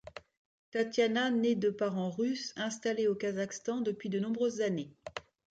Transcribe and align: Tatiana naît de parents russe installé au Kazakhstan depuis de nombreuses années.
Tatiana 0.71 1.29
naît 1.29 1.53
de 1.53 1.69
parents 1.69 2.09
russe 2.09 2.53
installé 2.55 3.05
au 3.07 3.13
Kazakhstan 3.13 3.81
depuis 3.81 4.09
de 4.09 4.19
nombreuses 4.19 4.61
années. 4.61 4.95